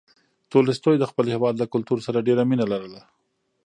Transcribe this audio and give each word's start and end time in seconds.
تولستوی 0.51 0.95
د 0.99 1.03
خپل 1.11 1.25
هېواد 1.33 1.55
له 1.57 1.65
کلتور 1.73 1.97
سره 2.07 2.25
ډېره 2.27 2.43
مینه 2.49 2.65
لرله. 2.71 3.01